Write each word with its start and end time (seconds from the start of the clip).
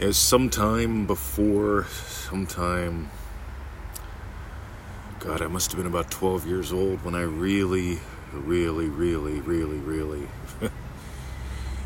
As 0.00 0.16
sometime 0.16 1.06
before, 1.06 1.84
sometime, 1.84 3.10
God, 5.18 5.42
I 5.42 5.46
must 5.46 5.70
have 5.70 5.76
been 5.76 5.86
about 5.86 6.10
12 6.10 6.46
years 6.46 6.72
old 6.72 7.04
when 7.04 7.14
I 7.14 7.20
really, 7.20 7.98
really, 8.32 8.88
really, 8.88 9.40
really, 9.40 9.76
really 9.76 10.26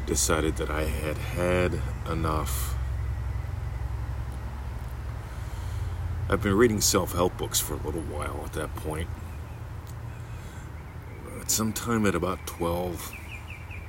decided 0.07 0.59
that 0.59 0.71
I 0.71 0.85
had 0.85 1.19
had 1.19 1.81
enough. 2.09 2.77
I've 6.29 6.41
been 6.41 6.55
reading 6.55 6.81
self 6.81 7.15
help 7.15 7.37
books 7.37 7.59
for 7.59 7.75
a 7.75 7.79
little 7.79 8.03
while 8.03 8.43
at 8.45 8.53
that 8.53 8.77
point. 8.77 9.09
But 11.37 11.51
sometime 11.51 12.07
at 12.07 12.15
about 12.15 12.47
12, 12.47 13.13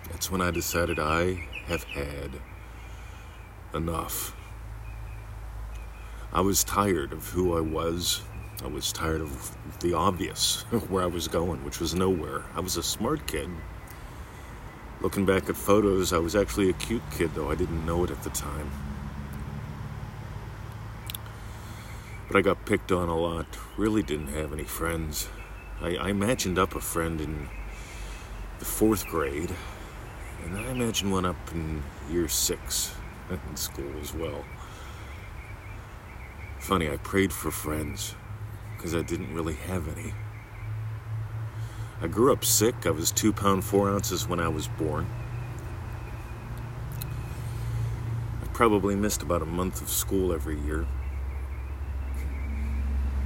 that's 0.10 0.32
when 0.32 0.42
I 0.42 0.50
decided 0.50 0.98
I 0.98 1.48
have 1.68 1.84
had 1.84 2.32
enough. 3.76 4.36
I 6.34 6.42
was 6.42 6.64
tired 6.64 7.14
of 7.14 7.30
who 7.30 7.58
I 7.58 7.62
was. 7.62 8.22
I 8.64 8.68
was 8.68 8.92
tired 8.92 9.22
of 9.22 9.56
the 9.82 9.94
obvious, 9.94 10.62
where 10.90 11.04
I 11.04 11.08
was 11.08 11.28
going, 11.28 11.64
which 11.64 11.80
was 11.80 11.94
nowhere. 11.94 12.44
I 12.56 12.62
was 12.62 12.78
a 12.78 12.84
smart 12.84 13.28
kid. 13.28 13.50
Looking 15.02 15.26
back 15.26 15.50
at 15.50 15.56
photos, 15.56 16.14
I 16.14 16.18
was 16.18 16.36
actually 16.36 16.70
a 16.70 16.74
cute 16.74 17.04
kid, 17.12 17.32
though 17.36 17.52
I 17.52 17.56
didn't 17.56 17.86
know 17.86 18.04
it 18.04 18.12
at 18.12 18.24
the 18.24 18.30
time. 18.30 18.72
But 22.28 22.38
I 22.38 22.42
got 22.42 22.66
picked 22.66 22.92
on 22.92 23.08
a 23.08 23.18
lot. 23.18 23.46
Really 23.78 24.02
didn't 24.02 24.30
have 24.30 24.52
any 24.52 24.64
friends. 24.64 25.30
I, 25.82 25.96
I 25.96 26.10
imagined 26.10 26.58
up 26.58 26.76
a 26.76 26.82
friend 26.82 27.22
in 27.22 27.50
the 28.60 28.66
fourth 28.66 29.06
grade, 29.08 29.54
and 30.44 30.58
I 30.58 30.70
imagined 30.70 31.12
one 31.12 31.26
up 31.26 31.38
in 31.54 31.84
year 32.10 32.28
six 32.28 32.96
in 33.30 33.56
school 33.56 33.92
as 34.02 34.14
well. 34.14 34.44
Funny, 36.60 36.90
I 36.90 36.98
prayed 36.98 37.32
for 37.32 37.52
friends 37.52 38.16
because 38.76 38.96
I 38.96 39.02
didn't 39.02 39.34
really 39.34 39.56
have 39.56 39.88
any. 39.98 40.14
I 42.02 42.08
grew 42.08 42.32
up 42.32 42.44
sick. 42.44 42.86
I 42.86 42.92
was 42.92 43.12
two 43.12 43.32
pound 43.32 43.64
four 43.64 43.90
ounces 43.90 44.28
when 44.28 44.40
I 44.40 44.48
was 44.48 44.68
born. 44.68 45.08
I 48.44 48.48
probably 48.54 48.96
missed 48.96 49.22
about 49.22 49.42
a 49.42 49.46
month 49.46 49.82
of 49.82 49.90
school 49.90 50.34
every 50.34 50.60
year. 50.60 50.86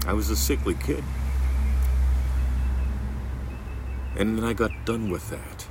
I 0.05 0.14
was 0.14 0.30
a 0.30 0.36
sickly 0.36 0.75
kid. 0.75 1.03
And 4.17 4.38
then 4.38 4.44
I 4.44 4.53
got 4.53 4.72
done 4.86 5.09
with 5.09 5.30
that. 5.30 5.67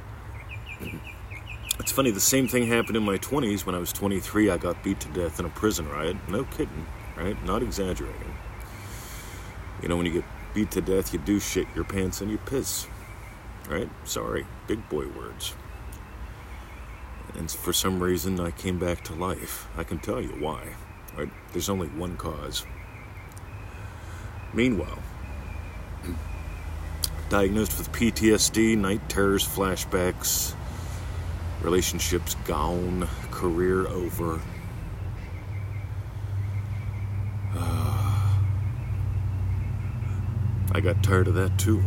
It's 1.81 1.93
funny, 1.93 2.11
the 2.11 2.21
same 2.21 2.49
thing 2.49 2.67
happened 2.67 2.97
in 2.97 3.05
my 3.05 3.19
20s. 3.19 3.65
When 3.65 3.75
I 3.75 3.79
was 3.79 3.93
23, 3.93 4.51
I 4.51 4.59
got 4.59 4.83
beat 4.83 4.99
to 5.01 5.09
death 5.11 5.39
in 5.39 5.47
a 5.47 5.51
prison 5.51 5.89
riot. 5.89 6.17
No 6.29 6.45
kidding, 6.45 6.87
right? 7.17 7.43
Not 7.45 7.63
exaggerating. 7.63 8.35
You 9.81 9.89
know, 9.89 9.97
when 9.97 10.07
you 10.07 10.13
get 10.13 10.25
beat 10.55 10.73
to 10.73 10.81
death, 10.81 11.13
you 11.13 11.21
do 11.21 11.39
shit 11.39 11.69
your 11.77 11.85
pants 11.85 12.21
and 12.21 12.31
you 12.31 12.39
piss, 12.39 12.89
right? 13.69 13.89
Sorry, 14.05 14.45
big 14.67 14.89
boy 14.89 15.07
words. 15.09 15.55
And 17.35 17.49
for 17.49 17.73
some 17.73 18.03
reason, 18.03 18.41
I 18.41 18.51
came 18.51 18.81
back 18.81 19.05
to 19.05 19.15
life. 19.15 19.69
I 19.77 19.85
can 19.85 20.01
tell 20.01 20.21
you 20.21 20.31
why, 20.31 20.75
right? 21.17 21.31
There's 21.53 21.69
only 21.69 21.87
one 21.89 22.17
cause. 22.17 22.67
Meanwhile, 24.53 24.99
diagnosed 27.29 27.79
with 27.79 27.93
PTSD, 27.93 28.77
night 28.77 29.09
terrors, 29.09 29.47
flashbacks, 29.47 30.55
relationships 31.63 32.37
gone, 32.47 33.09
career 33.31 33.87
over. 33.89 34.41
Ah. 37.55 38.41
I 40.73 40.81
got 40.81 41.03
tired 41.03 41.29
of 41.29 41.35
that 41.35 41.59
too. 41.59 41.83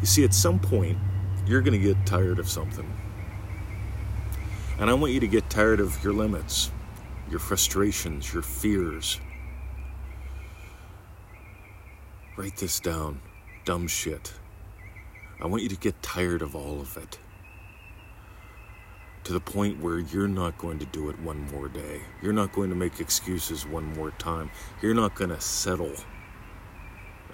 You 0.00 0.06
see, 0.06 0.24
at 0.24 0.34
some 0.34 0.58
point, 0.58 0.98
you're 1.46 1.62
going 1.62 1.80
to 1.80 1.94
get 1.94 2.04
tired 2.06 2.38
of 2.38 2.48
something. 2.48 2.90
And 4.78 4.90
I 4.90 4.94
want 4.94 5.12
you 5.12 5.20
to 5.20 5.26
get 5.26 5.48
tired 5.50 5.80
of 5.80 6.02
your 6.04 6.12
limits, 6.12 6.70
your 7.30 7.40
frustrations, 7.40 8.32
your 8.32 8.42
fears. 8.42 9.20
Write 12.36 12.56
this 12.56 12.78
down. 12.78 13.20
Dumb 13.64 13.88
shit. 13.88 14.34
I 15.40 15.46
want 15.46 15.62
you 15.62 15.68
to 15.68 15.76
get 15.76 16.00
tired 16.02 16.42
of 16.42 16.54
all 16.54 16.80
of 16.80 16.96
it 16.96 17.18
to 19.28 19.34
the 19.34 19.40
point 19.40 19.78
where 19.78 19.98
you're 19.98 20.26
not 20.26 20.56
going 20.56 20.78
to 20.78 20.86
do 20.86 21.10
it 21.10 21.18
one 21.20 21.38
more 21.52 21.68
day. 21.68 22.00
You're 22.22 22.32
not 22.32 22.50
going 22.50 22.70
to 22.70 22.74
make 22.74 22.98
excuses 22.98 23.66
one 23.66 23.84
more 23.92 24.10
time. 24.12 24.50
You're 24.80 24.94
not 24.94 25.14
going 25.14 25.28
to 25.28 25.38
settle 25.38 25.92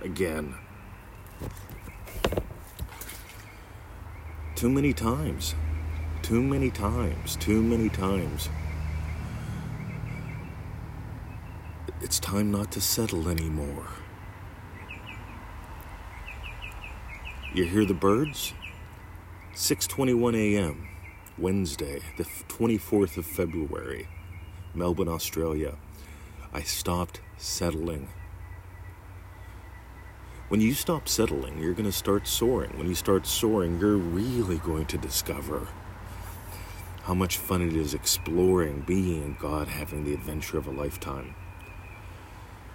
again. 0.02 0.56
Too 4.56 4.68
many 4.68 4.92
times. 4.92 5.54
Too 6.20 6.42
many 6.42 6.68
times. 6.68 7.36
Too 7.36 7.62
many 7.62 7.88
times. 7.88 8.48
It's 12.00 12.18
time 12.18 12.50
not 12.50 12.72
to 12.72 12.80
settle 12.80 13.28
anymore. 13.28 13.86
You 17.54 17.66
hear 17.66 17.84
the 17.84 17.94
birds? 17.94 18.52
6:21 19.54 20.34
a.m. 20.34 20.88
Wednesday, 21.36 22.00
the 22.16 22.22
24th 22.22 23.16
of 23.16 23.26
February, 23.26 24.06
Melbourne, 24.72 25.08
Australia. 25.08 25.74
I 26.52 26.62
stopped 26.62 27.20
settling. 27.36 28.08
When 30.46 30.60
you 30.60 30.74
stop 30.74 31.08
settling, 31.08 31.58
you're 31.58 31.72
going 31.72 31.86
to 31.86 31.92
start 31.92 32.28
soaring. 32.28 32.78
When 32.78 32.86
you 32.86 32.94
start 32.94 33.26
soaring, 33.26 33.80
you're 33.80 33.96
really 33.96 34.58
going 34.58 34.86
to 34.86 34.96
discover 34.96 35.66
how 37.02 37.14
much 37.14 37.36
fun 37.36 37.62
it 37.62 37.74
is 37.74 37.94
exploring, 37.94 38.82
being 38.82 39.24
in 39.24 39.36
God, 39.40 39.66
having 39.66 40.04
the 40.04 40.14
adventure 40.14 40.56
of 40.56 40.68
a 40.68 40.70
lifetime. 40.70 41.34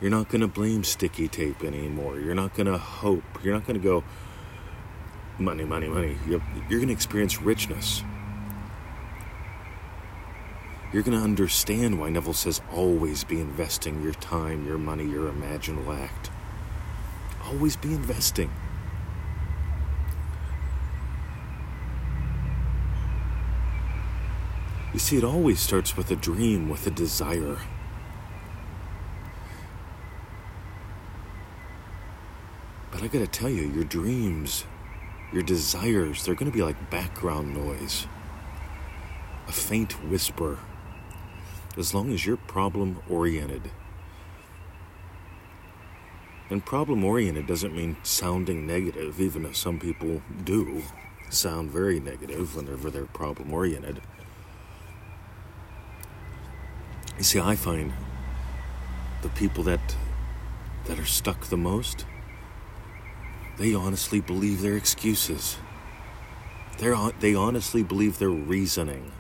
You're 0.02 0.12
not 0.12 0.28
going 0.28 0.42
to 0.42 0.48
blame 0.50 0.84
sticky 0.84 1.30
tape 1.30 1.64
anymore. 1.64 2.20
You're 2.20 2.36
not 2.36 2.56
going 2.56 2.68
to 2.68 2.78
hope. 2.78 3.24
You're 3.42 3.54
not 3.54 3.66
going 3.66 3.80
to 3.80 3.84
go, 3.84 4.04
money, 5.38 5.64
money, 5.64 5.88
money. 5.88 6.18
You're, 6.28 6.44
you're 6.70 6.80
going 6.80 6.88
to 6.88 6.94
experience 6.94 7.42
richness 7.42 8.04
you're 10.92 11.04
going 11.04 11.18
to 11.18 11.24
understand 11.24 12.00
why 12.00 12.10
Neville 12.10 12.34
says 12.34 12.62
always 12.74 13.24
be 13.24 13.40
investing 13.40 14.02
your 14.02 14.14
time, 14.14 14.66
your 14.66 14.80
money, 14.80 15.06
your 15.06 15.32
imaginal 15.32 15.96
act. 15.96 16.32
Always 17.46 17.76
be 17.76 17.94
investing. 17.94 18.50
You 24.94 25.00
see, 25.00 25.18
it 25.18 25.24
always 25.24 25.60
starts 25.60 25.96
with 25.96 26.10
a 26.10 26.16
dream, 26.16 26.70
with 26.70 26.88
a 26.88 26.92
desire. 26.92 27.58
But 32.92 33.04
I 33.04 33.08
gotta 33.08 33.28
tell 33.28 33.50
you, 33.50 33.68
your 33.68 33.84
dreams, 33.84 34.66
your 35.32 35.44
desires, 35.44 36.26
they're 36.26 36.34
gonna 36.34 36.50
be 36.50 36.64
like 36.64 36.90
background 36.90 37.54
noise, 37.54 38.08
a 39.48 39.52
faint 39.52 40.04
whisper 40.10 40.58
as 41.78 41.94
long 41.94 42.12
as 42.12 42.26
you're 42.26 42.38
problem 42.38 43.02
oriented. 43.10 43.72
And 46.50 46.66
problem 46.66 47.06
oriented 47.06 47.46
doesn't 47.46 47.76
mean 47.76 47.98
sounding 48.04 48.66
negative, 48.66 49.20
even 49.22 49.46
if 49.46 49.56
some 49.56 49.80
people 49.80 50.22
do 50.44 50.82
sound 51.30 51.70
very 51.70 52.00
negative 52.00 52.56
whenever 52.56 52.90
they're 52.90 53.06
problem 53.06 53.54
oriented. 53.54 54.02
You 57.18 57.24
see, 57.24 57.40
I 57.40 57.56
find 57.56 57.94
the 59.22 59.30
people 59.30 59.64
that 59.66 59.96
that 60.86 60.98
are 60.98 61.06
stuck 61.06 61.46
the 61.46 61.58
most, 61.58 62.06
they 63.58 63.76
honestly 63.76 64.22
believe 64.22 64.62
their 64.62 64.76
excuses. 64.76 65.58
They're, 66.80 66.96
they 67.20 67.36
honestly 67.36 67.84
believe 67.84 68.18
their 68.18 68.32
reasoning 68.32 69.12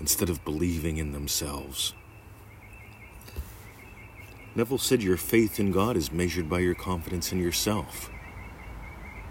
instead 0.00 0.28
of 0.28 0.44
believing 0.44 0.98
in 0.98 1.12
themselves. 1.12 1.94
Neville 4.54 4.78
said 4.78 5.02
your 5.02 5.16
faith 5.16 5.60
in 5.60 5.70
God 5.70 5.96
is 5.96 6.12
measured 6.12 6.48
by 6.48 6.60
your 6.60 6.74
confidence 6.74 7.32
in 7.32 7.40
yourself. 7.40 8.10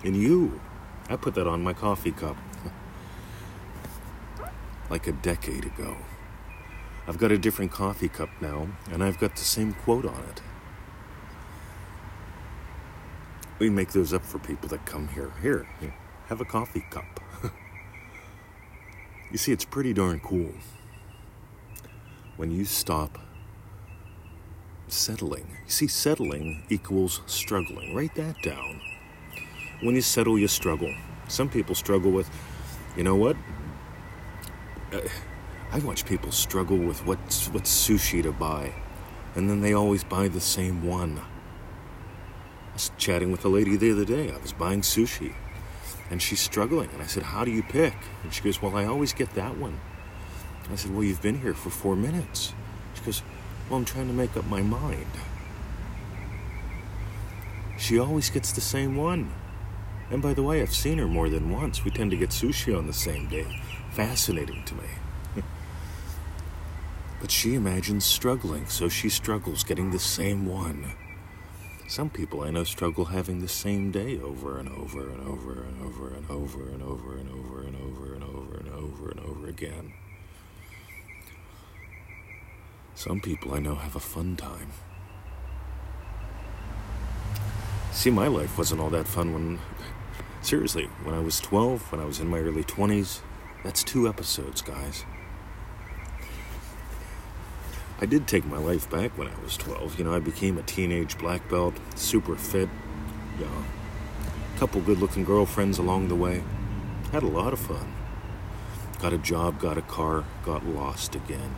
In 0.03 0.15
you. 0.15 0.59
I 1.09 1.15
put 1.15 1.35
that 1.35 1.47
on 1.47 1.63
my 1.63 1.73
coffee 1.73 2.11
cup. 2.11 2.37
like 4.89 5.07
a 5.07 5.11
decade 5.11 5.65
ago. 5.65 5.97
I've 7.07 7.17
got 7.17 7.31
a 7.31 7.37
different 7.37 7.71
coffee 7.71 8.09
cup 8.09 8.29
now, 8.41 8.67
and 8.91 9.03
I've 9.03 9.19
got 9.19 9.35
the 9.35 9.43
same 9.43 9.73
quote 9.73 10.05
on 10.05 10.23
it. 10.29 10.41
We 13.59 13.69
make 13.69 13.91
those 13.91 14.13
up 14.13 14.25
for 14.25 14.39
people 14.39 14.67
that 14.69 14.85
come 14.85 15.07
here. 15.09 15.31
Here, 15.41 15.67
here 15.79 15.93
have 16.27 16.41
a 16.41 16.45
coffee 16.45 16.85
cup. 16.89 17.19
You 19.35 19.39
see, 19.39 19.51
it's 19.51 19.65
pretty 19.65 19.91
darn 19.91 20.21
cool 20.21 20.53
when 22.37 22.51
you 22.51 22.63
stop 22.63 23.19
settling. 24.87 25.45
You 25.65 25.71
see, 25.71 25.87
settling 25.87 26.63
equals 26.69 27.19
struggling. 27.25 27.93
Write 27.93 28.15
that 28.15 28.41
down. 28.41 28.79
When 29.81 29.93
you 29.93 29.99
settle, 29.99 30.39
you 30.39 30.47
struggle. 30.47 30.95
Some 31.27 31.49
people 31.49 31.75
struggle 31.75 32.11
with, 32.11 32.29
you 32.95 33.03
know 33.03 33.17
what? 33.17 33.35
Uh, 34.93 35.01
I 35.73 35.79
watch 35.79 36.05
people 36.05 36.31
struggle 36.31 36.77
with 36.77 37.05
what 37.05 37.19
what 37.51 37.63
sushi 37.63 38.23
to 38.23 38.31
buy, 38.31 38.73
and 39.35 39.49
then 39.49 39.59
they 39.59 39.73
always 39.73 40.05
buy 40.05 40.29
the 40.29 40.39
same 40.39 40.81
one. 40.87 41.19
I 41.19 42.73
was 42.73 42.89
chatting 42.97 43.33
with 43.33 43.43
a 43.43 43.49
lady 43.49 43.75
the 43.75 43.91
other 43.91 44.05
day. 44.05 44.31
I 44.31 44.37
was 44.37 44.53
buying 44.53 44.79
sushi, 44.79 45.35
and 46.09 46.21
she's 46.21 46.39
struggling. 46.39 46.89
And 46.93 47.01
I 47.01 47.05
said, 47.05 47.23
"How 47.23 47.45
do 47.45 47.51
you 47.51 47.63
pick?" 47.63 47.95
And 48.23 48.33
she 48.33 48.41
goes, 48.41 48.61
"Well, 48.61 48.75
I 48.75 48.85
always 48.85 49.13
get 49.13 49.33
that 49.35 49.57
one." 49.57 49.79
I 50.71 50.75
said, 50.75 50.91
"Well, 50.91 51.03
you've 51.03 51.21
been 51.21 51.41
here 51.41 51.53
for 51.53 51.69
four 51.69 51.95
minutes." 51.95 52.53
She 52.95 53.01
goes, 53.03 53.21
"Well, 53.69 53.79
I'm 53.79 53.85
trying 53.85 54.07
to 54.07 54.13
make 54.13 54.35
up 54.37 54.45
my 54.45 54.61
mind." 54.61 55.11
She 57.77 57.99
always 57.99 58.29
gets 58.29 58.51
the 58.51 58.61
same 58.61 58.95
one. 58.95 59.31
And 60.09 60.21
by 60.21 60.33
the 60.33 60.43
way, 60.43 60.61
I've 60.61 60.73
seen 60.73 60.97
her 60.97 61.07
more 61.07 61.29
than 61.29 61.51
once. 61.51 61.83
We 61.83 61.91
tend 61.91 62.11
to 62.11 62.17
get 62.17 62.29
sushi 62.29 62.77
on 62.77 62.87
the 62.87 62.93
same 62.93 63.27
day. 63.27 63.61
Fascinating 63.91 64.63
to 64.65 64.75
me. 64.75 64.89
But 67.21 67.31
she 67.31 67.55
imagines 67.55 68.05
struggling, 68.05 68.67
so 68.67 68.87
she 68.87 69.09
struggles 69.09 69.63
getting 69.63 69.89
the 69.89 69.99
same 69.99 70.45
one. 70.45 70.91
Some 71.87 72.09
people 72.09 72.41
I 72.41 72.49
know 72.49 72.63
struggle 72.63 73.05
having 73.05 73.39
the 73.41 73.47
same 73.47 73.91
day 73.91 74.19
over 74.19 74.57
and 74.57 74.67
over 74.69 75.07
and 75.07 75.21
over 75.27 75.61
and 75.61 75.81
over 75.81 76.13
and 76.13 76.31
over 76.31 76.67
and 76.67 76.81
over 76.81 77.17
and 77.17 77.29
over 77.29 77.61
and 77.61 77.75
over 77.75 78.13
and 78.15 78.23
over 78.23 78.57
and 78.57 78.69
over 78.69 79.09
and 79.11 79.19
over 79.19 79.47
again. 79.47 79.93
Some 82.95 83.21
people 83.21 83.53
I 83.53 83.59
know 83.59 83.75
have 83.75 83.95
a 83.95 83.99
fun 83.99 84.35
time. 84.35 84.71
See, 87.91 88.09
my 88.09 88.27
life 88.27 88.57
wasn't 88.57 88.81
all 88.81 88.89
that 88.89 89.07
fun 89.07 89.31
when. 89.33 89.59
Seriously, 90.41 90.85
when 91.03 91.15
I 91.15 91.19
was 91.19 91.39
12, 91.39 91.91
when 91.91 92.01
I 92.01 92.05
was 92.05 92.19
in 92.19 92.27
my 92.27 92.39
early 92.39 92.63
20s, 92.63 93.21
that's 93.63 93.83
two 93.83 94.07
episodes, 94.07 94.61
guys. 94.61 95.05
I 98.01 98.05
did 98.05 98.27
take 98.27 98.45
my 98.45 98.57
life 98.57 98.89
back 98.89 99.17
when 99.17 99.27
I 99.27 99.39
was 99.41 99.55
12. 99.55 99.97
You 99.97 100.05
know, 100.05 100.13
I 100.13 100.19
became 100.19 100.57
a 100.57 100.63
teenage 100.63 101.17
black 101.17 101.47
belt, 101.49 101.75
super 101.95 102.35
fit, 102.35 102.69
you 103.39 103.45
know, 103.45 103.65
a 104.53 104.59
couple 104.59 104.81
good 104.81 104.99
looking 104.99 105.23
girlfriends 105.23 105.77
along 105.77 106.09
the 106.09 106.15
way. 106.15 106.43
Had 107.13 107.23
a 107.23 107.27
lot 107.27 107.53
of 107.53 107.59
fun. 107.59 107.93
Got 108.99 109.13
a 109.13 109.17
job, 109.17 109.59
got 109.59 109.77
a 109.77 109.81
car, 109.81 110.25
got 110.43 110.65
lost 110.65 111.15
again. 111.15 111.55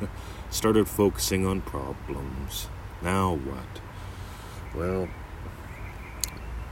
Started 0.50 0.88
focusing 0.88 1.46
on 1.46 1.60
problems. 1.60 2.68
Now 3.02 3.34
what? 3.34 3.80
Well, 4.74 5.08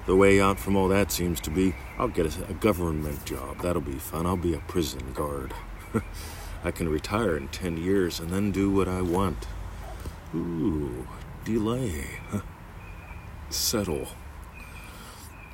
the 0.06 0.16
way 0.16 0.40
out 0.40 0.58
from 0.58 0.76
all 0.76 0.88
that 0.88 1.12
seems 1.12 1.40
to 1.40 1.50
be 1.50 1.74
I'll 1.98 2.08
get 2.08 2.38
a, 2.38 2.50
a 2.50 2.54
government 2.54 3.24
job. 3.24 3.60
That'll 3.60 3.82
be 3.82 3.92
fun. 3.92 4.26
I'll 4.26 4.36
be 4.36 4.54
a 4.54 4.60
prison 4.60 5.12
guard. 5.12 5.52
I 6.64 6.70
can 6.70 6.88
retire 6.88 7.36
in 7.36 7.48
10 7.48 7.76
years 7.76 8.20
and 8.20 8.30
then 8.30 8.50
do 8.50 8.70
what 8.70 8.88
I 8.88 9.02
want. 9.02 9.46
Ooh, 10.34 11.06
delay. 11.44 12.06
Settle. 13.50 14.08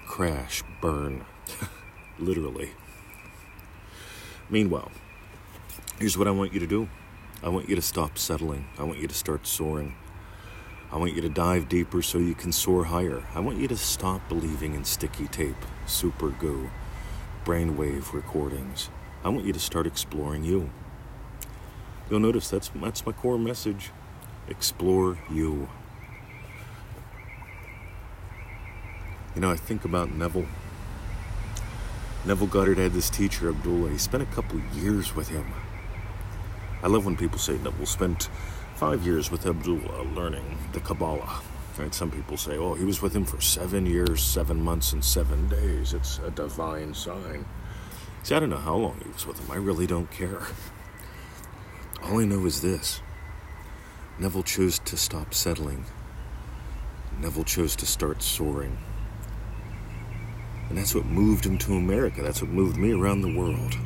Crash, 0.07 0.63
burn. 0.81 1.25
Literally. 2.19 2.71
Meanwhile, 4.49 4.91
here's 5.99 6.19
what 6.19 6.29
I 6.29 6.31
want 6.31 6.53
you 6.53 6.61
to 6.61 6.67
do 6.67 6.89
I 7.43 7.49
want 7.49 7.69
you 7.69 7.75
to 7.75 7.83
stop 7.83 8.19
settling. 8.19 8.67
I 8.79 8.85
want 8.85 9.01
you 9.01 9.09
to 9.09 9.15
start 9.15 9.47
soaring. 9.47 9.97
I 10.93 10.99
want 10.99 11.15
you 11.15 11.23
to 11.23 11.29
dive 11.29 11.69
deeper 11.69 12.03
so 12.03 12.19
you 12.19 12.35
can 12.35 12.53
soar 12.53 12.85
higher. 12.85 13.25
I 13.35 13.41
want 13.41 13.59
you 13.59 13.67
to 13.69 13.77
stop 13.77 14.29
believing 14.29 14.75
in 14.75 14.85
sticky 14.85 15.27
tape, 15.27 15.57
super 15.87 16.29
goo, 16.29 16.71
brainwave 17.45 18.13
recordings. 18.13 18.91
I 19.25 19.31
want 19.31 19.47
you 19.47 19.53
to 19.53 19.59
start 19.59 19.87
exploring 19.87 20.45
you. 20.45 20.71
You'll 22.11 22.21
notice 22.21 22.51
that's 22.51 22.71
that's 22.77 23.07
my 23.07 23.13
core 23.13 23.39
message. 23.39 23.91
Explore 24.49 25.19
you. 25.31 25.69
You 29.35 29.41
know, 29.41 29.51
I 29.51 29.57
think 29.57 29.85
about 29.85 30.11
Neville. 30.13 30.47
Neville 32.27 32.47
Goddard 32.49 32.79
had 32.79 32.93
this 32.93 33.09
teacher, 33.09 33.49
Abdullah. 33.49 33.91
He 33.91 33.99
spent 33.99 34.23
a 34.23 34.27
couple 34.27 34.61
years 34.75 35.17
with 35.17 35.29
him. 35.29 35.47
I 36.83 36.89
love 36.89 37.05
when 37.05 37.17
people 37.17 37.39
say 37.39 37.55
Neville 37.59 37.87
spent 37.87 38.29
five 38.75 39.07
years 39.07 39.31
with 39.31 39.47
Abdullah 39.47 40.03
learning 40.15 40.59
the 40.73 40.81
Kabbalah. 40.81 41.41
Right? 41.79 41.95
Some 41.95 42.11
people 42.11 42.37
say, 42.37 42.59
oh, 42.59 42.75
he 42.75 42.85
was 42.85 43.01
with 43.01 43.17
him 43.17 43.25
for 43.25 43.41
seven 43.41 43.87
years, 43.87 44.23
seven 44.23 44.61
months, 44.61 44.93
and 44.93 45.03
seven 45.03 45.49
days. 45.49 45.95
It's 45.95 46.19
a 46.19 46.31
divine 46.31 46.93
sign. 46.93 47.47
See, 48.23 48.35
I 48.35 48.41
don't 48.41 48.51
know 48.51 48.57
how 48.57 48.77
long 48.77 49.01
he 49.03 49.09
was 49.11 49.27
with 49.27 49.39
him. 49.39 49.51
I 49.51 49.57
really 49.57 49.87
don't 49.87 50.11
care. 50.11 50.43
All 52.05 52.19
I 52.19 52.25
know 52.25 52.45
is 52.47 52.61
this 52.61 53.01
Neville 54.19 54.43
chose 54.43 54.81
to 54.81 54.97
stop 54.97 55.33
settling. 55.33 55.85
Neville 57.21 57.45
chose 57.45 57.77
to 57.77 57.87
start 57.87 58.23
soaring. 58.23 58.77
And 60.69 60.77
that's 60.77 60.95
what 60.95 61.07
moved 61.07 61.47
him 61.47 61.59
to 61.59 61.75
America. 61.75 62.23
That's 62.23 62.43
what 62.43 62.51
moved 62.51 62.77
me 62.77 62.93
around 62.93 63.23
the 63.23 63.37
world. 63.37 63.77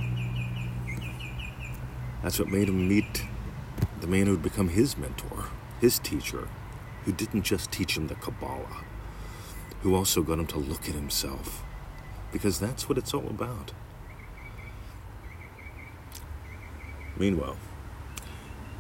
That's 2.23 2.39
what 2.39 2.49
made 2.49 2.69
him 2.69 2.89
meet 2.89 3.25
the 4.01 4.07
man 4.07 4.27
who 4.27 4.33
would 4.33 4.43
become 4.43 4.69
his 4.69 4.97
mentor, 4.97 5.47
his 5.81 5.99
teacher, 5.99 6.49
who 7.05 7.13
didn't 7.13 7.43
just 7.43 7.71
teach 7.71 7.97
him 7.97 8.07
the 8.07 8.15
Kabbalah, 8.15 8.85
who 9.83 9.95
also 9.95 10.23
got 10.23 10.39
him 10.39 10.47
to 10.47 10.59
look 10.59 10.89
at 10.89 10.95
himself. 10.95 11.63
Because 12.33 12.59
that's 12.59 12.89
what 12.89 12.99
it's 12.99 13.13
all 13.13 13.27
about. 13.29 13.73
Meanwhile, 17.17 17.57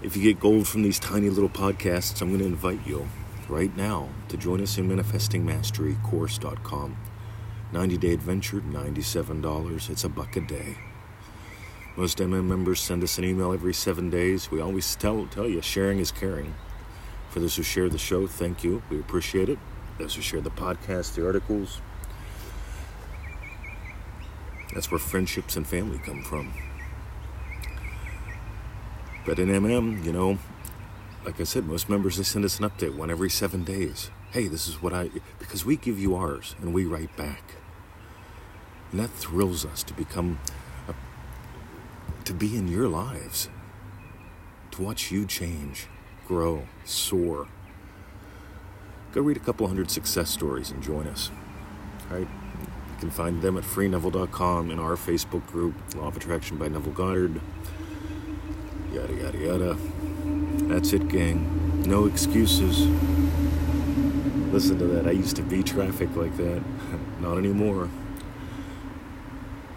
if 0.06 0.16
you 0.16 0.22
get 0.22 0.38
gold 0.38 0.68
from 0.68 0.82
these 0.82 1.00
tiny 1.00 1.28
little 1.28 1.50
podcasts, 1.50 2.22
I'm 2.22 2.28
going 2.28 2.38
to 2.38 2.46
invite 2.46 2.86
you 2.86 3.08
right 3.48 3.76
now 3.76 4.08
to 4.28 4.36
join 4.36 4.62
us 4.62 4.78
in 4.78 4.88
manifestingmasterycourse.com. 4.88 6.96
90 7.72 7.98
day 7.98 8.12
adventure, 8.12 8.60
$97. 8.60 9.90
It's 9.90 10.04
a 10.04 10.08
buck 10.08 10.36
a 10.36 10.40
day. 10.42 10.78
Most 11.96 12.18
MM 12.18 12.44
members 12.44 12.78
send 12.78 13.02
us 13.02 13.18
an 13.18 13.24
email 13.24 13.52
every 13.52 13.74
seven 13.74 14.08
days. 14.08 14.48
We 14.48 14.60
always 14.60 14.94
tell, 14.94 15.26
tell 15.26 15.48
you 15.48 15.60
sharing 15.60 15.98
is 15.98 16.12
caring. 16.12 16.54
For 17.30 17.40
those 17.40 17.56
who 17.56 17.64
share 17.64 17.88
the 17.88 17.98
show, 17.98 18.28
thank 18.28 18.62
you. 18.62 18.84
We 18.88 19.00
appreciate 19.00 19.48
it. 19.48 19.58
Those 19.98 20.14
who 20.14 20.22
share 20.22 20.40
the 20.40 20.50
podcast, 20.50 21.16
the 21.16 21.26
articles, 21.26 21.80
that's 24.72 24.88
where 24.88 25.00
friendships 25.00 25.56
and 25.56 25.66
family 25.66 25.98
come 25.98 26.22
from. 26.22 26.52
But 29.26 29.40
in 29.40 29.48
MM, 29.48 30.04
you 30.04 30.12
know, 30.12 30.38
like 31.24 31.40
I 31.40 31.44
said, 31.44 31.66
most 31.66 31.88
members 31.88 32.16
they 32.16 32.22
send 32.22 32.44
us 32.44 32.60
an 32.60 32.70
update 32.70 32.94
one 32.94 33.10
every 33.10 33.28
seven 33.28 33.64
days. 33.64 34.10
Hey, 34.30 34.46
this 34.46 34.68
is 34.68 34.80
what 34.80 34.92
I 34.92 35.10
because 35.40 35.66
we 35.66 35.76
give 35.76 35.98
you 35.98 36.14
ours 36.14 36.54
and 36.62 36.72
we 36.72 36.84
write 36.84 37.14
back. 37.16 37.42
And 38.92 39.00
that 39.00 39.10
thrills 39.10 39.66
us 39.66 39.82
to 39.82 39.94
become 39.94 40.38
a, 40.86 40.94
to 42.24 42.32
be 42.32 42.56
in 42.56 42.68
your 42.68 42.86
lives. 42.86 43.50
To 44.70 44.82
watch 44.82 45.10
you 45.10 45.26
change, 45.26 45.88
grow, 46.28 46.68
soar. 46.84 47.48
Go 49.10 49.22
read 49.22 49.36
a 49.36 49.40
couple 49.40 49.66
hundred 49.66 49.90
success 49.90 50.30
stories 50.30 50.70
and 50.70 50.82
join 50.82 51.08
us. 51.08 51.32
All 52.10 52.18
right? 52.18 52.28
You 52.28 53.00
can 53.00 53.10
find 53.10 53.42
them 53.42 53.58
at 53.58 53.64
freeneville.com 53.64 54.70
in 54.70 54.78
our 54.78 54.94
Facebook 54.94 55.44
group, 55.48 55.74
Law 55.96 56.08
of 56.08 56.16
Attraction 56.16 56.58
by 56.58 56.68
Neville 56.68 56.92
Goddard 56.92 57.40
yada 58.96 59.12
yada 59.12 59.38
yada. 59.38 59.76
That's 60.68 60.92
it, 60.94 61.08
gang. 61.08 61.82
No 61.86 62.06
excuses. 62.06 62.86
Listen 64.52 64.78
to 64.78 64.86
that. 64.86 65.06
I 65.06 65.10
used 65.10 65.36
to 65.36 65.42
be 65.42 65.62
traffic 65.62 66.16
like 66.16 66.36
that. 66.38 66.62
Not 67.20 67.36
anymore. 67.36 67.90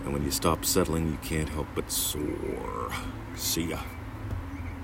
And 0.04 0.14
when 0.14 0.24
you 0.24 0.32
stop 0.32 0.64
settling, 0.64 1.08
you 1.08 1.18
can't 1.22 1.50
help 1.50 1.68
but 1.76 1.92
soar. 1.92 2.94
See 3.36 3.66
ya. 3.66 3.80